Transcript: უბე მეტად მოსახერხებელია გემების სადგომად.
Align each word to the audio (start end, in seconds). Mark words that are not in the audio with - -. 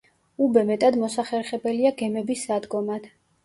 უბე 0.45 0.63
მეტად 0.69 0.97
მოსახერხებელია 1.03 1.95
გემების 2.03 2.51
სადგომად. 2.51 3.11